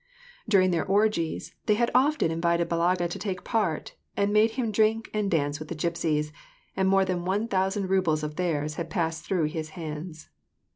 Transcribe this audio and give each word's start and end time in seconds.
During 0.49 0.71
their 0.71 0.83
orgies, 0.83 1.53
they 1.67 1.75
had 1.75 1.91
often 1.93 2.31
invited 2.31 2.67
Balaga 2.67 3.07
to 3.07 3.19
take 3.19 3.43
part, 3.43 3.93
and 4.17 4.33
made 4.33 4.49
him 4.57 4.71
drink 4.71 5.11
and 5.13 5.29
dance 5.29 5.59
with 5.59 5.67
the 5.69 5.75
gypsies, 5.75 6.31
and 6.75 6.89
more 6.89 7.05
than 7.05 7.23
one 7.23 7.47
thousand 7.47 7.87
rubles 7.87 8.23
of 8.23 8.35
theirs 8.35 8.77
had 8.77 8.89
passed 8.89 9.23
through 9.23 9.43
his 9.43 9.69
hands. 9.77 10.29